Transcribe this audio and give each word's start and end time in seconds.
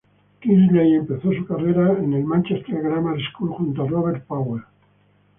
Kingsley 0.39 0.95
empezó 0.95 1.31
su 1.31 1.45
carrera 1.45 1.91
en 1.99 2.13
el 2.13 2.23
Manchester 2.23 2.81
Grammar 2.81 3.19
School 3.21 3.51
junto 3.53 3.83
a 3.83 3.87
Robert 3.87 4.25
Powell. 4.25 4.63